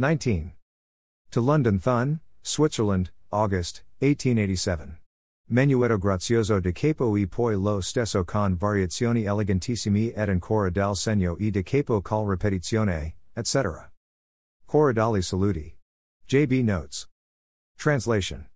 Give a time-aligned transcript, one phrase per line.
[0.00, 0.52] 19.
[1.30, 4.96] To London Thun, Switzerland, August, 1887.
[5.52, 11.36] Menuetto grazioso di capo e poi lo stesso con variazioni elegantissime ed ancora dal segno
[11.36, 13.90] e di capo col ripetizione, etc.
[14.64, 15.76] Corridali saluti.
[16.26, 16.62] J.B.
[16.62, 17.06] Notes.
[17.76, 18.46] Translation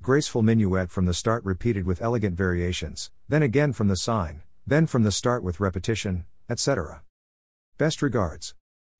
[0.00, 4.86] Graceful minuet from the start repeated with elegant variations, then again from the sign, then
[4.86, 7.02] from the start with repetition, etc.
[7.78, 8.54] Best regards.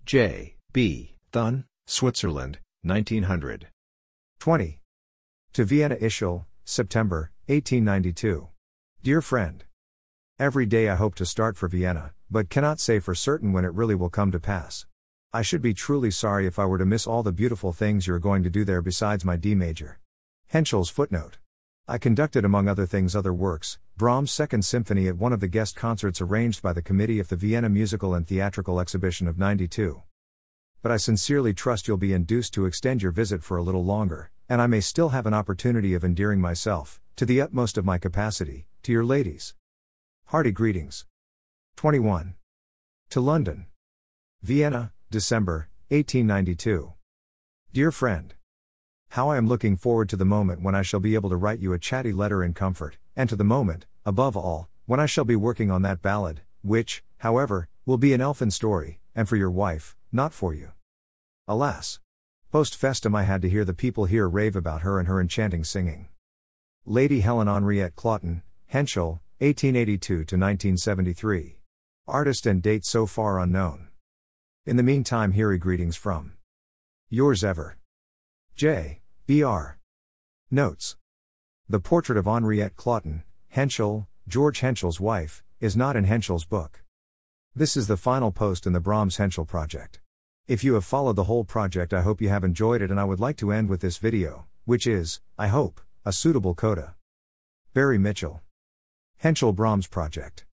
[0.05, 0.57] J.
[0.73, 1.15] B.
[1.31, 3.68] Thun, Switzerland, 1900.
[4.40, 4.82] 20.
[5.54, 8.49] To Vienna Ischl, September, 1892.
[9.03, 9.64] Dear friend.
[10.39, 13.72] Every day I hope to start for Vienna, but cannot say for certain when it
[13.72, 14.85] really will come to pass.
[15.32, 18.18] I should be truly sorry if I were to miss all the beautiful things you're
[18.18, 19.99] going to do there besides my D major.
[20.49, 21.39] Henschel's footnote.
[21.89, 25.75] I conducted among other things other works, Brahms' Second Symphony at one of the guest
[25.75, 30.02] concerts arranged by the committee of the Vienna Musical and Theatrical Exhibition of 92.
[30.81, 34.31] But I sincerely trust you'll be induced to extend your visit for a little longer,
[34.48, 37.98] and I may still have an opportunity of endearing myself, to the utmost of my
[37.98, 39.55] capacity, to your ladies.
[40.27, 41.05] Hearty greetings.
[41.77, 42.34] 21.
[43.11, 43.67] To London.
[44.42, 46.92] Vienna, December, 1892.
[47.72, 48.34] Dear friend.
[49.11, 51.61] How I am looking forward to the moment when I shall be able to write
[51.61, 55.24] you a chatty letter in comfort, and to the moment, above all, when I shall
[55.24, 59.50] be working on that ballad, which, however, will be an elfin story, and for your
[59.50, 60.72] wife, not for you.
[61.50, 61.98] Alas!
[62.52, 65.64] Post festum I had to hear the people here rave about her and her enchanting
[65.64, 66.08] singing.
[66.84, 71.60] Lady Helen Henriette Clotton, Henschel, 1882 to 1973.
[72.06, 73.88] Artist and date so far unknown.
[74.66, 76.34] In the meantime, here are greetings from
[77.08, 77.78] yours ever.
[78.55, 79.00] J.
[79.27, 79.42] B.
[79.42, 79.78] R.
[80.50, 80.96] Notes.
[81.66, 86.83] The portrait of Henriette Clotton, Henschel, George Henschel's wife, is not in Henschel's book.
[87.56, 90.00] This is the final post in the Brahms Henschel project.
[90.48, 93.04] If you have followed the whole project, I hope you have enjoyed it, and I
[93.04, 96.94] would like to end with this video, which is, I hope, a suitable coda.
[97.74, 98.40] Barry Mitchell.
[99.18, 100.46] Henschel Brahms Project.